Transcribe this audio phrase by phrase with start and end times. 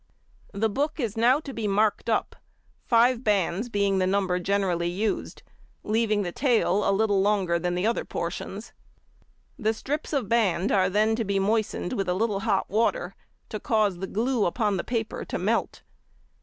[0.51, 2.35] The book is now to be marked up,
[2.87, 5.43] five bands being the number generally used,
[5.83, 8.73] leaving the tail a little longer than the other portions.
[9.59, 13.13] The strips of band are then to be moistened with a little hot water
[13.49, 15.83] to cause the glue upon the paper to melt.